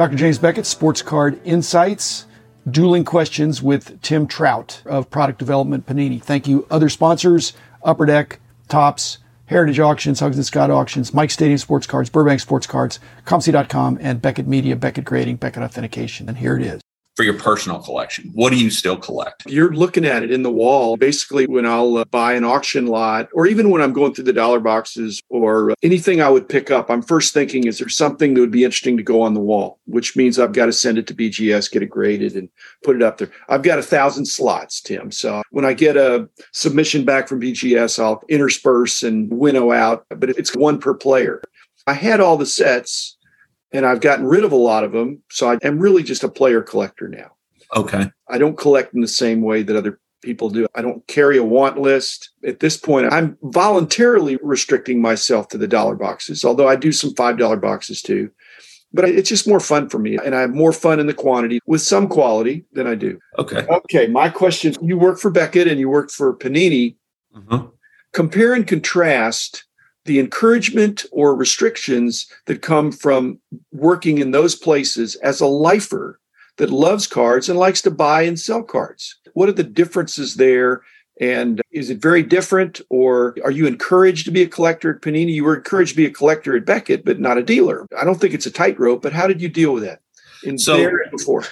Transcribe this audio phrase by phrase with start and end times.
[0.00, 0.16] Dr.
[0.16, 2.24] James Beckett, Sports Card Insights,
[2.70, 6.22] dueling questions with Tim Trout of Product Development Panini.
[6.22, 7.52] Thank you, other sponsors,
[7.82, 12.66] Upper Deck, Topps, Heritage Auctions, Huggins and Scott Auctions, Mike Stadium Sports Cards, Burbank Sports
[12.66, 16.30] Cards, COMC.com, and Beckett Media, Beckett Grading, Beckett Authentication.
[16.30, 16.80] And here it is
[17.20, 18.30] for your personal collection?
[18.32, 19.44] What do you still collect?
[19.46, 20.96] You're looking at it in the wall.
[20.96, 24.32] Basically, when I'll uh, buy an auction lot, or even when I'm going through the
[24.32, 28.32] dollar boxes or uh, anything I would pick up, I'm first thinking, is there something
[28.32, 29.80] that would be interesting to go on the wall?
[29.84, 32.48] Which means I've got to send it to BGS, get it graded, and
[32.82, 33.30] put it up there.
[33.50, 35.10] I've got a thousand slots, Tim.
[35.10, 40.30] So when I get a submission back from BGS, I'll intersperse and winnow out, but
[40.30, 41.42] it's one per player.
[41.86, 43.18] I had all the sets
[43.72, 45.22] and I've gotten rid of a lot of them.
[45.30, 47.32] So I am really just a player collector now.
[47.76, 48.10] Okay.
[48.28, 50.66] I don't collect in the same way that other people do.
[50.74, 52.30] I don't carry a want list.
[52.44, 57.14] At this point, I'm voluntarily restricting myself to the dollar boxes, although I do some
[57.14, 58.30] $5 boxes too.
[58.92, 60.18] But it's just more fun for me.
[60.18, 63.20] And I have more fun in the quantity with some quality than I do.
[63.38, 63.64] Okay.
[63.68, 64.08] Okay.
[64.08, 66.96] My question you work for Beckett and you work for Panini.
[67.36, 67.68] Mm-hmm.
[68.12, 69.64] Compare and contrast
[70.04, 73.38] the encouragement or restrictions that come from
[73.72, 76.18] working in those places as a lifer
[76.56, 79.16] that loves cards and likes to buy and sell cards.
[79.34, 80.82] What are the differences there?
[81.20, 85.32] And is it very different, or are you encouraged to be a collector at Panini?
[85.32, 87.86] You were encouraged to be a collector at Beckett, but not a dealer.
[87.98, 90.00] I don't think it's a tightrope, but how did you deal with that
[90.44, 91.44] in so, there before?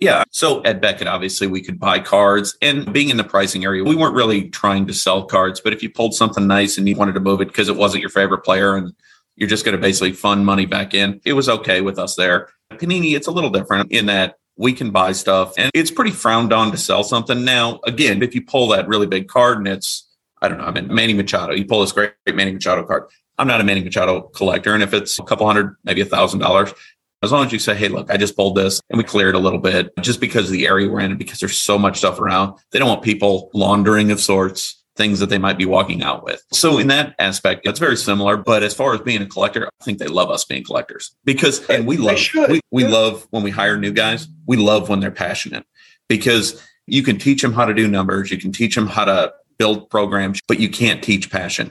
[0.00, 0.24] Yeah.
[0.30, 2.56] So at Beckett, obviously, we could buy cards.
[2.62, 5.60] And being in the pricing area, we weren't really trying to sell cards.
[5.60, 8.00] But if you pulled something nice and you wanted to move it because it wasn't
[8.00, 8.94] your favorite player and
[9.36, 12.48] you're just going to basically fund money back in, it was okay with us there.
[12.72, 16.52] Panini, it's a little different in that we can buy stuff and it's pretty frowned
[16.52, 17.44] on to sell something.
[17.44, 20.06] Now, again, if you pull that really big card and it's,
[20.40, 23.04] I don't know, I mean, Manny Machado, you pull this great, great Manny Machado card.
[23.38, 24.74] I'm not a Manny Machado collector.
[24.74, 26.72] And if it's a couple hundred, maybe a thousand dollars,
[27.22, 29.38] as long as you say, hey, look, I just pulled this and we cleared a
[29.38, 32.58] little bit just because of the area we're in because there's so much stuff around.
[32.70, 36.42] They don't want people laundering of sorts, things that they might be walking out with.
[36.52, 38.36] So in that aspect, it's very similar.
[38.38, 41.68] But as far as being a collector, I think they love us being collectors because
[41.68, 45.10] and we love we, we love when we hire new guys, we love when they're
[45.10, 45.66] passionate
[46.08, 49.32] because you can teach them how to do numbers, you can teach them how to
[49.58, 51.70] build programs, but you can't teach passion.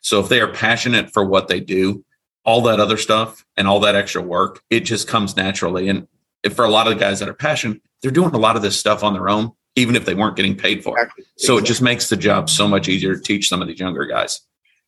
[0.00, 2.04] So if they are passionate for what they do,
[2.44, 5.88] all that other stuff and all that extra work, it just comes naturally.
[5.88, 6.06] And
[6.52, 8.78] for a lot of the guys that are passionate, they're doing a lot of this
[8.78, 11.02] stuff on their own, even if they weren't getting paid for it.
[11.02, 11.24] Exactly.
[11.36, 14.06] So it just makes the job so much easier to teach some of these younger
[14.06, 14.40] guys.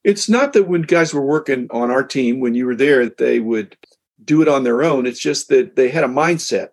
[0.03, 3.41] It's not that when guys were working on our team, when you were there, they
[3.41, 3.77] would
[4.25, 5.07] do it on their own.
[5.07, 6.71] It's just that they had a mindset.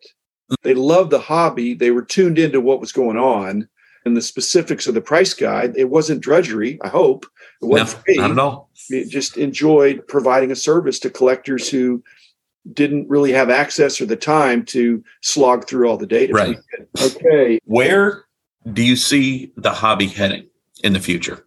[0.50, 0.56] Mm-hmm.
[0.64, 1.74] They loved the hobby.
[1.74, 3.68] They were tuned into what was going on
[4.06, 5.76] and the specifics of the price guide.
[5.76, 7.26] It wasn't drudgery, I hope.
[7.62, 8.70] No, not at all.
[8.90, 12.04] It just enjoyed providing a service to collectors who
[12.74, 16.34] didn't really have access or the time to slog through all the data.
[16.34, 16.58] Right.
[17.02, 17.60] Okay.
[17.66, 18.26] Where
[18.74, 20.48] do you see the hobby heading
[20.84, 21.46] in the future?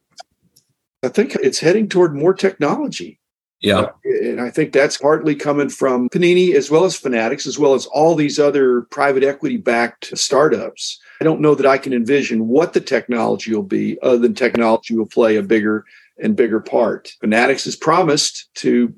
[1.02, 3.18] I think it's heading toward more technology.
[3.60, 3.78] Yeah.
[3.78, 7.74] Uh, and I think that's partly coming from Panini as well as Fanatics, as well
[7.74, 10.98] as all these other private equity backed startups.
[11.20, 14.96] I don't know that I can envision what the technology will be, other than technology
[14.96, 15.84] will play a bigger
[16.20, 17.12] and bigger part.
[17.20, 18.94] Fanatics has promised to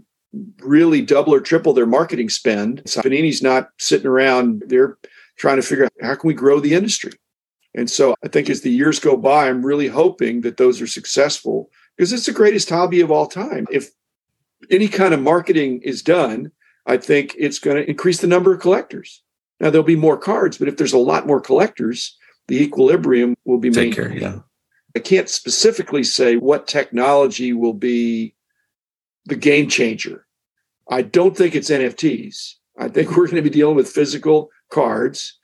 [0.61, 2.83] really double or triple their marketing spend.
[2.87, 4.99] So Panini's not sitting around, they're
[5.37, 7.13] trying to figure out how can we grow the industry.
[7.75, 10.87] And so I think as the years go by, I'm really hoping that those are
[10.87, 13.67] successful because it's the greatest hobby of all time.
[13.71, 13.91] If
[14.71, 16.53] any kind of marketing is done,
[16.87, 19.23] I think it's going to increase the number of collectors.
[19.61, 22.17] Now there'll be more cards, but if there's a lot more collectors,
[22.49, 24.21] the equilibrium will be Take maintained.
[24.21, 24.39] Care, yeah.
[24.95, 28.35] I can't specifically say what technology will be
[29.27, 30.27] the game changer.
[30.89, 32.55] I don't think it's NFTs.
[32.79, 35.39] I think we're going to be dealing with physical cards,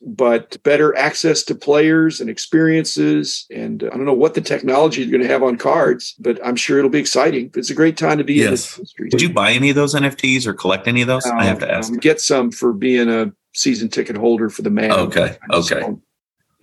[0.00, 3.46] but better access to players and experiences.
[3.50, 6.56] And I don't know what the technology is going to have on cards, but I'm
[6.56, 7.50] sure it'll be exciting.
[7.54, 8.46] It's a great time to be yes.
[8.46, 9.08] in this industry.
[9.08, 11.26] Did you buy any of those NFTs or collect any of those?
[11.26, 11.92] Um, I have to ask.
[11.92, 14.92] Um, get some for being a season ticket holder for the man.
[14.92, 15.36] Okay.
[15.50, 15.94] Okay.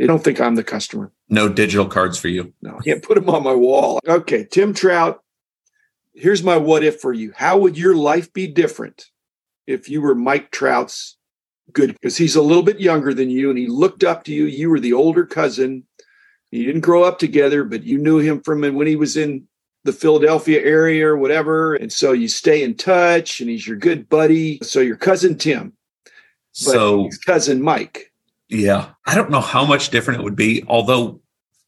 [0.02, 1.12] I don't think I'm the customer.
[1.30, 2.54] No digital cards for you.
[2.62, 4.00] No, I can't put them on my wall.
[4.08, 5.24] Okay, Tim Trout.
[6.14, 7.32] Here's my what if for you.
[7.36, 9.06] How would your life be different
[9.68, 11.18] if you were Mike Trout's
[11.72, 11.94] good?
[11.94, 14.46] Because he's a little bit younger than you and he looked up to you.
[14.46, 15.84] You were the older cousin.
[16.50, 19.48] You didn't grow up together, but you knew him from when he was in
[19.84, 21.76] the Philadelphia area or whatever.
[21.76, 24.60] And so you stay in touch and he's your good buddy.
[24.64, 25.74] So your cousin Tim.
[26.52, 28.11] so cousin Mike.
[28.52, 28.90] Yeah.
[29.06, 31.22] I don't know how much different it would be, although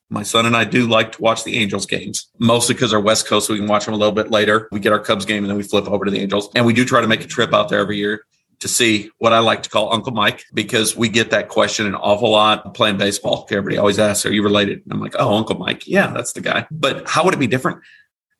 [0.09, 3.25] my son and I do like to watch the Angels games, mostly because they're West
[3.25, 4.67] Coast, so we can watch them a little bit later.
[4.71, 6.49] We get our Cubs game and then we flip over to the Angels.
[6.55, 8.25] And we do try to make a trip out there every year
[8.59, 11.95] to see what I like to call Uncle Mike because we get that question an
[11.95, 13.47] awful lot playing baseball.
[13.49, 14.81] Everybody always asks, Are you related?
[14.83, 15.87] And I'm like, Oh, Uncle Mike.
[15.87, 16.67] Yeah, that's the guy.
[16.69, 17.79] But how would it be different?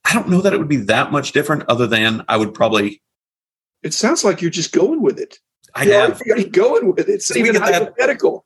[0.06, 3.02] I don't know that it would be that much different other than I would probably.
[3.84, 5.40] It sounds like you're just going with it.
[5.76, 6.22] I You're have.
[6.22, 7.10] already going with it.
[7.10, 8.46] It's We even get that- hypothetical.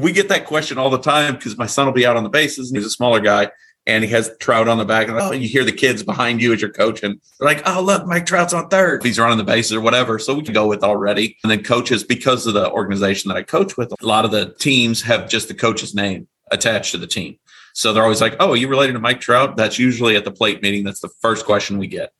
[0.00, 2.30] we get that question all the time because my son will be out on the
[2.30, 3.50] bases and he's a smaller guy
[3.86, 5.08] and he has Trout on the back.
[5.08, 7.20] And oh, you hear the kids behind you as you're coaching.
[7.38, 9.02] They're like, oh, look, Mike Trout's on third.
[9.02, 10.18] He's running the bases or whatever.
[10.18, 11.36] So we can go with already.
[11.42, 14.54] And then coaches, because of the organization that I coach with, a lot of the
[14.58, 17.36] teams have just the coach's name attached to the team.
[17.74, 19.56] So they're always like, oh, are you related to Mike Trout?
[19.58, 20.84] That's usually at the plate meeting.
[20.84, 22.12] That's the first question we get.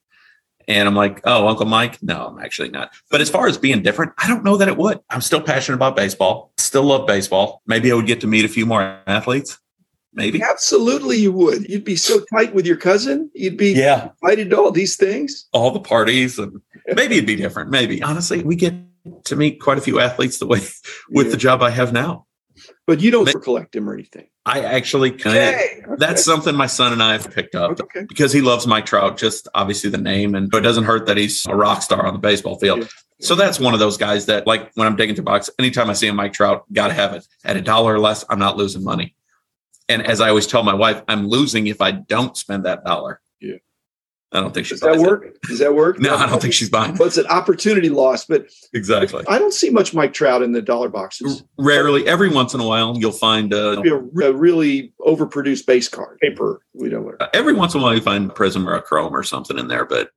[0.69, 2.03] And I'm like, oh, Uncle Mike?
[2.03, 2.93] No, I'm actually not.
[3.11, 5.01] But as far as being different, I don't know that it would.
[5.11, 7.63] I'm still passionate about baseball, still love baseball.
[7.67, 9.59] Maybe I would get to meet a few more athletes.
[10.17, 10.41] Maybe.
[10.43, 11.69] Absolutely, you would.
[11.69, 13.31] You'd be so tight with your cousin.
[13.35, 14.11] You'd be Yeah.
[14.23, 15.47] invited to all these things.
[15.53, 16.61] All the parties and
[16.95, 17.71] maybe it'd be different.
[17.71, 18.01] Maybe.
[18.01, 18.75] Honestly, we get
[19.25, 20.61] to meet quite a few athletes the way
[21.11, 21.31] with Yeah.
[21.33, 22.27] the job I have now.
[22.87, 24.27] But you don't Ma- collect them or anything.
[24.45, 25.83] I actually kind Okay.
[25.97, 27.81] that's something my son and I have picked up.
[27.81, 28.05] okay.
[28.07, 31.47] because he loves Mike Trout, just obviously the name, and it doesn't hurt that he's
[31.47, 32.81] a rock star on the baseball field.
[32.81, 32.87] Yeah.
[33.21, 35.95] So that's one of those guys that, like, when I'm digging through box, anytime I
[35.95, 38.23] see a Mike Trout, got to have it at a dollar or less.
[38.29, 39.15] I'm not losing money.
[39.89, 43.21] And as I always tell my wife, I'm losing if I don't spend that dollar.
[44.35, 44.81] I don't think she's.
[44.81, 45.07] Does that buys it.
[45.07, 45.41] work?
[45.43, 45.99] Does that work?
[46.01, 46.95] No, I don't think she's buying.
[46.95, 46.99] it.
[46.99, 49.25] Well, it's an opportunity loss, but Exactly.
[49.29, 51.45] I don't see much Mike Trout in the dollar boxes.
[51.57, 53.55] Rarely, every once in a while, you'll find.
[53.55, 56.61] Uh, a, a really overproduced base card paper.
[56.75, 57.23] We don't want.
[57.33, 59.85] every once in a while, you find Prizm or a Chrome or something in there,
[59.85, 60.11] but.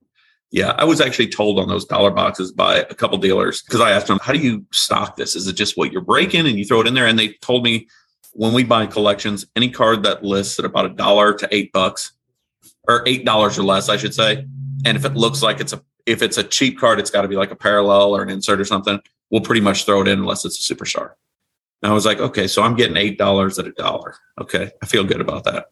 [0.50, 3.90] Yeah, I was actually told on those dollar boxes by a couple dealers because I
[3.90, 5.36] asked them, "How do you stock this?
[5.36, 7.62] Is it just what you're breaking and you throw it in there?" And they told
[7.64, 7.86] me,
[8.32, 12.12] when we buy collections, any card that lists at about a dollar to eight bucks,
[12.88, 14.46] or eight dollars or less, I should say,
[14.84, 17.28] and if it looks like it's a if it's a cheap card, it's got to
[17.28, 19.00] be like a parallel or an insert or something.
[19.30, 21.12] We'll pretty much throw it in unless it's a superstar.
[21.82, 24.16] And I was like, okay, so I'm getting eight dollars at a dollar.
[24.40, 25.66] Okay, I feel good about that.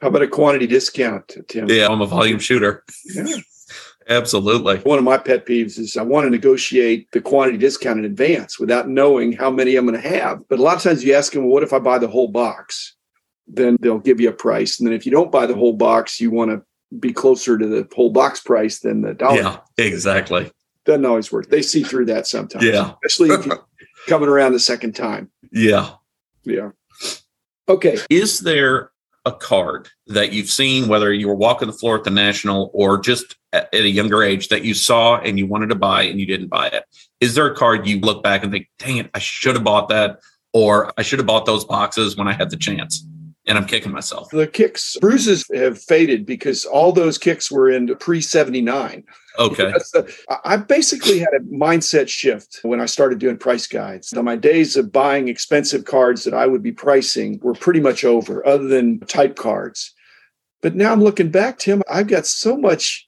[0.00, 1.68] How about a quantity discount, Tim?
[1.70, 2.84] Yeah, I'm a volume shooter.
[3.06, 3.36] Yeah.
[4.08, 4.78] Absolutely.
[4.80, 8.58] One of my pet peeves is I want to negotiate the quantity discount in advance
[8.58, 10.46] without knowing how many I'm going to have.
[10.48, 12.28] But a lot of times you ask them, well, what if I buy the whole
[12.28, 12.96] box?
[13.46, 14.78] Then they'll give you a price.
[14.78, 16.62] And then if you don't buy the whole box, you want to
[16.98, 19.36] be closer to the whole box price than the dollar.
[19.36, 20.50] Yeah, exactly.
[20.84, 21.48] Doesn't always work.
[21.48, 22.64] They see through that sometimes.
[22.64, 22.92] Yeah.
[23.04, 23.64] Especially if you're
[24.06, 25.30] coming around the second time.
[25.50, 25.90] Yeah.
[26.44, 26.70] Yeah.
[27.68, 27.98] Okay.
[28.10, 28.90] Is there
[29.24, 32.98] a card that you've seen, whether you were walking the floor at the National or
[32.98, 36.20] just at, at a younger age, that you saw and you wanted to buy and
[36.20, 36.84] you didn't buy it?
[37.20, 39.88] Is there a card you look back and think, dang it, I should have bought
[39.88, 40.20] that,
[40.52, 43.06] or I should have bought those boxes when I had the chance?
[43.46, 44.30] And I'm kicking myself.
[44.30, 49.04] The kicks, bruises have faded because all those kicks were in pre 79.
[49.38, 49.70] Okay.
[49.92, 54.14] The- I- I basically had a mindset shift when I started doing price guides.
[54.14, 58.02] Now, my days of buying expensive cards that I would be pricing were pretty much
[58.04, 59.92] over, other than type cards.
[60.62, 63.06] But now I'm looking back, Tim, I've got so much,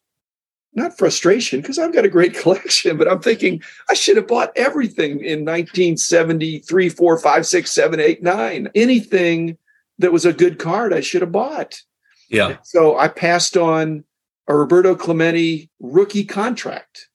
[0.74, 4.52] not frustration, because I've got a great collection, but I'm thinking I should have bought
[4.54, 8.68] everything in 1973, 4, 5, 6, 7, 8, 9.
[8.74, 9.56] Anything
[9.98, 11.80] that was a good card, I should have bought.
[12.28, 12.56] Yeah.
[12.64, 14.04] So I passed on
[14.48, 17.08] a Roberto Clemente rookie contract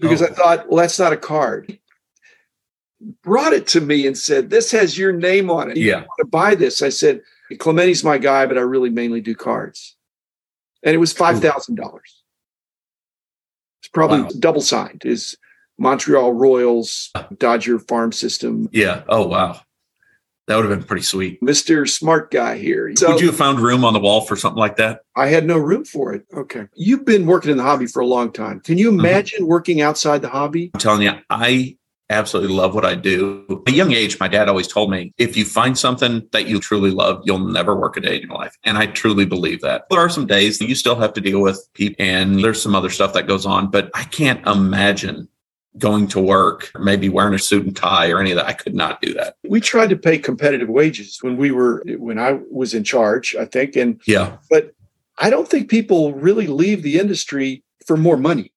[0.00, 0.26] because Oh.
[0.26, 1.78] I thought, well, that's not a card.
[3.22, 5.76] Brought it to me and said, "This has your name on it.
[5.76, 5.96] You Yeah.
[6.00, 7.22] want to buy this?" I said,
[7.58, 9.96] "Clemente's my guy, but I really mainly do cards."
[10.84, 12.22] And it was five thousand dollars.
[13.80, 14.30] It's probably Wow.
[14.38, 15.02] double signed.
[15.04, 15.36] Is
[15.78, 17.24] Montreal Royals uh.
[17.36, 19.02] Dodger Farm System, Yeah.
[19.08, 19.60] Oh, wow.
[20.52, 21.42] That would have been pretty sweet.
[21.42, 22.94] Mister Smart Guy here.
[22.94, 25.00] So Would you have found room on the wall for something like that?
[25.16, 26.26] I had no room for it.
[26.34, 26.66] Okay.
[26.74, 28.60] You've been working in the hobby for a long time.
[28.60, 29.00] Can you mm-hmm.
[29.00, 30.70] imagine working outside the hobby?
[30.74, 31.78] I'm telling you, I
[32.10, 33.64] absolutely love what I do.
[33.66, 36.60] At a young age, my dad always told me if you find something that you
[36.60, 38.54] truly love, you'll never work a day in your life.
[38.64, 39.86] And I truly believe that.
[39.88, 42.74] There are some days that you still have to deal with people, and there's some
[42.74, 45.28] other stuff that goes on, but I can't imagine
[45.78, 48.46] going to work, maybe wearing a suit and tie or any of that.
[48.46, 49.36] I could not do that.
[49.48, 53.46] We tried to pay competitive wages when we were when I was in charge, I
[53.46, 53.74] think.
[53.76, 54.36] And Yeah.
[54.50, 54.74] but
[55.18, 58.52] I don't think people really leave the industry for more money.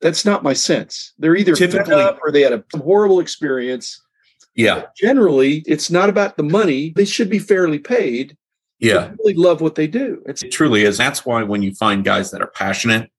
[0.00, 1.12] That's not my sense.
[1.18, 4.00] They're either fed Typically- up or they had a horrible experience.
[4.54, 4.84] Yeah.
[4.96, 6.92] Generally, it's not about the money.
[6.96, 8.36] They should be fairly paid.
[8.78, 9.08] Yeah.
[9.08, 10.22] They really love what they do.
[10.26, 10.96] It's It truly is.
[10.98, 13.10] That's why when you find guys that are passionate.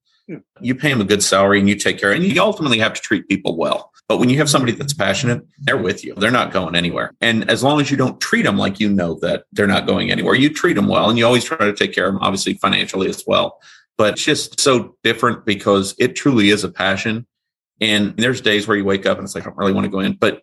[0.62, 2.12] You pay them a good salary and you take care.
[2.12, 3.92] And you ultimately have to treat people well.
[4.08, 6.14] But when you have somebody that's passionate, they're with you.
[6.16, 7.14] They're not going anywhere.
[7.20, 10.12] And as long as you don't treat them like you know that they're not going
[10.12, 12.54] anywhere, you treat them well, and you always try to take care of them, obviously
[12.56, 13.60] financially as well.
[13.98, 17.26] But it's just so different because it truly is a passion.
[17.82, 19.92] And there's days where you wake up and it's like, I don't really want to
[19.92, 20.14] go in.
[20.14, 20.42] But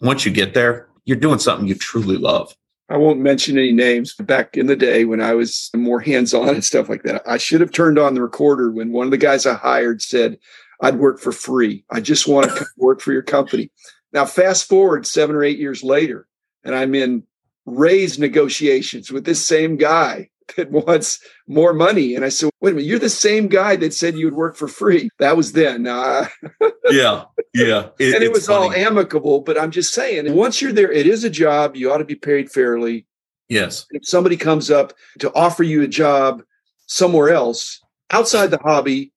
[0.00, 2.54] once you get there, you're doing something you truly love.
[2.88, 4.14] I won't mention any names.
[4.14, 7.22] But back in the day when I was more hands on and stuff like that,
[7.26, 10.38] I should have turned on the recorder when one of the guys I hired said,
[10.80, 11.84] I'd work for free.
[11.90, 13.70] I just want to work for your company.
[14.12, 16.28] Now, fast forward seven or eight years later,
[16.64, 17.24] and I'm in
[17.64, 22.14] raise negotiations with this same guy that wants more money.
[22.14, 24.56] And I said, wait a minute, you're the same guy that said you would work
[24.56, 25.08] for free.
[25.18, 25.86] That was then.
[25.86, 26.28] Uh,
[26.90, 27.24] yeah.
[27.54, 27.88] Yeah.
[27.98, 28.66] It, and it was funny.
[28.66, 31.76] all amicable, but I'm just saying, once you're there, it is a job.
[31.76, 33.06] You ought to be paid fairly.
[33.48, 33.86] Yes.
[33.90, 36.42] If somebody comes up to offer you a job
[36.86, 39.12] somewhere else outside the hobby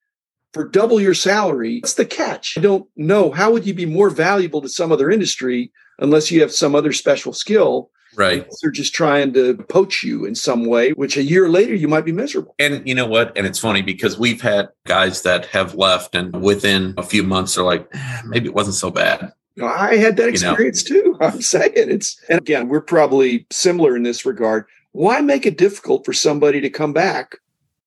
[0.54, 2.58] for double your salary, what's the catch?
[2.58, 3.32] I don't know.
[3.32, 6.94] How would you be more valuable to some other industry unless you have some other
[6.94, 7.92] special skill?
[8.16, 8.48] Right.
[8.62, 12.06] They're just trying to poach you in some way, which a year later you might
[12.06, 12.56] be miserable.
[12.60, 13.38] And you know what?
[13.38, 17.56] And it's funny because we've had guys that have left and within a few months
[17.56, 19.32] they're like, eh, maybe it wasn't so bad.
[19.56, 21.14] You know, I had that experience you know?
[21.14, 21.18] too.
[21.22, 24.66] I'm saying it's, and again, we're probably similar in this regard.
[24.92, 27.38] Why make it difficult for somebody to come back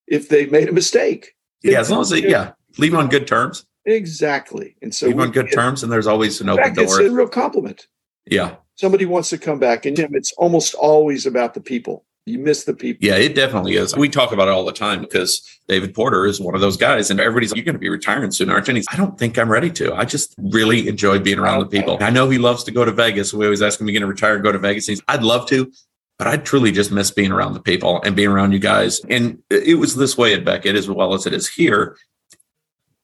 [0.06, 1.34] if they've made a mistake?
[1.62, 3.66] Yeah, as long as they, yeah, leave on good terms.
[3.84, 4.76] Exactly.
[4.82, 6.84] And so leave on good terms, and there's always an open fact, door.
[6.84, 7.88] It's a real compliment.
[8.26, 12.04] Yeah somebody wants to come back and Tim, it's almost always about the people.
[12.24, 13.04] You miss the people.
[13.04, 13.96] Yeah, it definitely is.
[13.96, 17.10] We talk about it all the time because David Porter is one of those guys,
[17.10, 18.80] and everybody's like, You're going to be retiring soon, aren't you?
[18.92, 19.92] I don't think I'm ready to.
[19.92, 21.98] I just really enjoy being around the people.
[22.00, 23.34] I know he loves to go to Vegas.
[23.34, 24.86] We always ask him, Are you going to retire and go to Vegas?
[24.86, 25.72] He's, I'd love to,
[26.16, 29.00] but I truly just miss being around the people and being around you guys.
[29.10, 31.96] And it was this way at Beckett as well as it is here.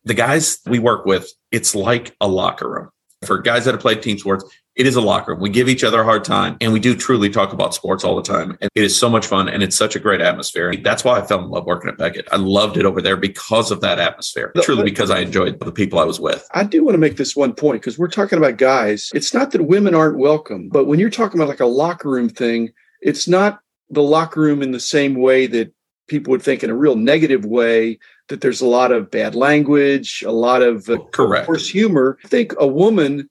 [0.04, 2.90] The guys we work with, it's like a locker room.
[3.24, 4.44] For guys that have played team sports,
[4.78, 5.40] it is a locker room.
[5.40, 8.14] We give each other a hard time and we do truly talk about sports all
[8.14, 8.56] the time.
[8.60, 10.72] And it is so much fun and it's such a great atmosphere.
[10.76, 12.28] That's why I fell in love working at Beckett.
[12.30, 15.98] I loved it over there because of that atmosphere, truly because I enjoyed the people
[15.98, 16.48] I was with.
[16.54, 19.10] I do want to make this one point because we're talking about guys.
[19.12, 22.28] It's not that women aren't welcome, but when you're talking about like a locker room
[22.28, 25.74] thing, it's not the locker room in the same way that
[26.06, 30.22] people would think in a real negative way that there's a lot of bad language,
[30.24, 32.16] a lot of uh, correct coarse humor.
[32.24, 33.28] I think a woman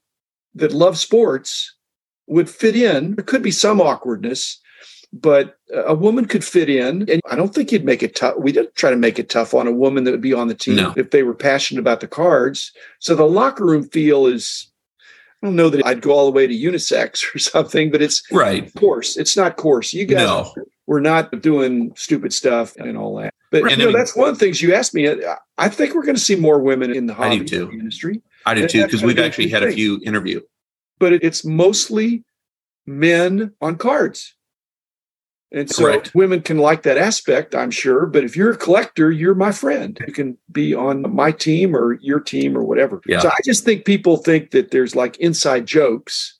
[0.58, 1.74] that love sports
[2.28, 3.16] would fit in.
[3.16, 4.60] There could be some awkwardness,
[5.14, 7.10] but a woman could fit in.
[7.10, 8.36] And I don't think you'd make it tough.
[8.38, 10.56] We didn't try to make it tough on a woman that would be on the
[10.56, 10.94] team no.
[10.98, 12.72] if they were passionate about the cards.
[13.00, 14.68] So the locker room feel is,
[15.42, 18.24] I don't know that I'd go all the way to unisex or something, but it's
[18.32, 18.74] right.
[18.76, 19.16] course.
[19.18, 19.94] It's not course.
[19.94, 20.54] You guys, no.
[20.86, 23.34] we're not doing stupid stuff and all that.
[23.50, 25.10] But you know, I mean, that's one of the things you asked me.
[25.58, 28.22] I think we're going to see more women in the hobby industry.
[28.48, 30.42] I do too, because we've actually had a few interview.
[31.00, 32.24] But it's mostly
[32.86, 34.34] men on cards.
[35.52, 36.14] And so Correct.
[36.14, 38.06] women can like that aspect, I'm sure.
[38.06, 39.98] But if you're a collector, you're my friend.
[40.06, 43.02] You can be on my team or your team or whatever.
[43.06, 43.20] Yeah.
[43.20, 46.38] So I just think people think that there's like inside jokes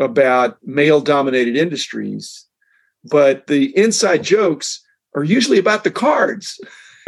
[0.00, 2.46] about male dominated industries,
[3.04, 4.80] but the inside jokes
[5.14, 6.60] are usually about the cards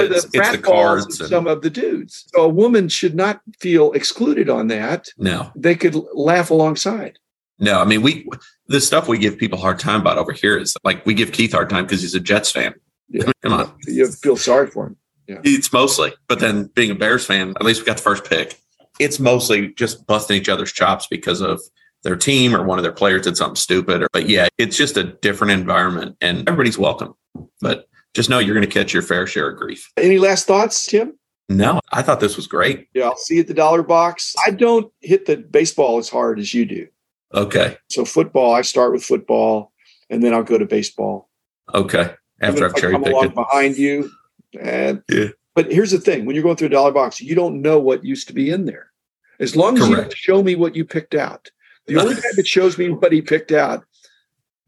[0.09, 2.27] the it's the cards and some of the dudes.
[2.35, 5.09] So a woman should not feel excluded on that.
[5.19, 7.19] No, they could laugh alongside.
[7.59, 8.29] No, I mean we
[8.67, 11.53] the stuff we give people hard time about over here is like we give Keith
[11.53, 12.75] hard time because he's a Jets fan.
[13.09, 13.31] Yeah.
[13.43, 14.97] Come on, you feel sorry for him.
[15.27, 15.41] Yeah.
[15.45, 18.59] It's mostly, but then being a Bears fan, at least we got the first pick.
[18.99, 21.61] It's mostly just busting each other's chops because of
[22.03, 24.03] their team or one of their players did something stupid.
[24.03, 27.15] Or, but yeah, it's just a different environment and everybody's welcome.
[27.61, 29.91] But just know you're going to catch your fair share of grief.
[29.97, 31.19] Any last thoughts, Tim?
[31.49, 32.89] No, I thought this was great.
[32.95, 34.35] Yeah, I'll see you at the dollar box.
[34.47, 36.87] I don't hit the baseball as hard as you do.
[37.35, 37.77] Okay.
[37.89, 39.73] So football, I start with football,
[40.09, 41.29] and then I'll go to baseball.
[41.75, 42.15] Okay.
[42.41, 44.11] After I've cherry picked behind you,
[44.59, 45.29] and yeah.
[45.55, 48.05] But here's the thing: when you're going through a dollar box, you don't know what
[48.05, 48.93] used to be in there.
[49.41, 50.11] As long as Correct.
[50.11, 51.51] you show me what you picked out,
[51.87, 53.85] the only guy that shows me what he picked out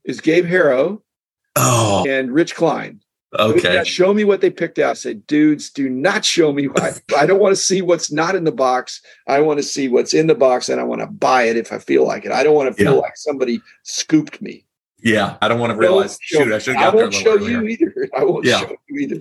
[0.04, 1.02] is Gabe Harrow
[1.56, 2.04] oh.
[2.08, 3.00] and Rich Klein.
[3.38, 3.82] Okay.
[3.84, 4.90] Show me what they picked out.
[4.90, 6.68] I said, dudes, do not show me.
[6.68, 9.00] What, I don't want to see what's not in the box.
[9.26, 11.72] I want to see what's in the box and I want to buy it if
[11.72, 12.32] I feel like it.
[12.32, 13.00] I don't want to feel yeah.
[13.00, 14.66] like somebody scooped me.
[15.02, 15.38] Yeah.
[15.40, 18.08] I don't want to realize, shoot, I should I won't show you either.
[18.16, 18.60] I won't yeah.
[18.60, 19.20] show you either.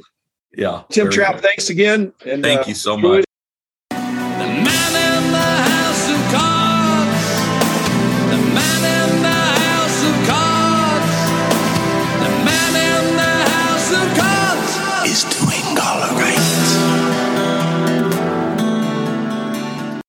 [0.54, 0.84] Yeah.
[0.90, 2.14] Tim Trout, thanks again.
[2.26, 3.24] And thank uh, you so much.